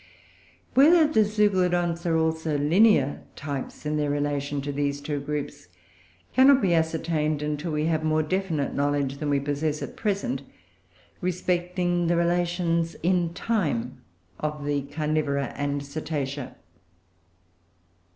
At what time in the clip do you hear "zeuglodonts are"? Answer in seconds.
1.23-2.17